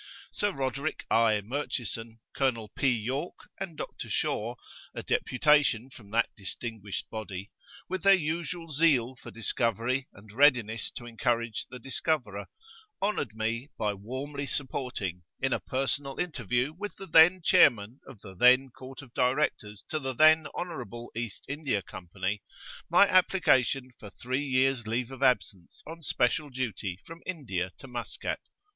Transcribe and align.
Sir 0.31 0.51
Roderick 0.51 1.05
I. 1.11 1.41
Murchison, 1.41 2.21
Colonel 2.35 2.69
P. 2.69 2.87
Yorke 2.89 3.51
and 3.59 3.77
Dr. 3.77 4.09
Shaw, 4.09 4.55
a 4.95 5.03
deputation 5.03 5.91
from 5.91 6.09
that 6.09 6.29
distinguished 6.35 7.07
body, 7.11 7.51
with 7.87 8.01
their 8.01 8.15
usual 8.15 8.71
zeal 8.71 9.15
for 9.17 9.29
discovery 9.29 10.07
and 10.11 10.31
readiness 10.31 10.89
to 10.95 11.05
encourage 11.05 11.67
the 11.69 11.77
discoverer, 11.77 12.47
honoured 12.99 13.35
me 13.35 13.69
by 13.77 13.93
warmly 13.93 14.47
supporting, 14.47 15.21
in 15.39 15.53
a 15.53 15.59
personal 15.59 16.17
interview 16.19 16.73
with 16.75 16.95
the 16.95 17.05
then 17.05 17.39
Chairman 17.43 17.99
of 18.07 18.21
the 18.21 18.33
then 18.33 18.71
Court 18.71 19.03
of 19.03 19.13
Directors 19.13 19.83
to 19.89 19.99
the 19.99 20.13
then 20.13 20.47
Honourable 20.55 21.11
East 21.15 21.45
India 21.47 21.83
Company, 21.83 22.41
my 22.89 23.07
application 23.07 23.91
for 23.99 24.09
three 24.09 24.43
years' 24.43 24.87
leave 24.87 25.11
of 25.11 25.21
absence 25.21 25.83
on 25.85 26.01
special 26.01 26.49
duty 26.49 26.97
from 27.05 27.21
India 27.23 27.69
to 27.77 27.87
Maskat. 27.87 28.39